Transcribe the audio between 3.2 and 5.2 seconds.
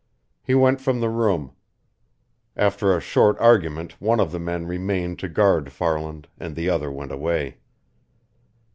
argument one of the men remained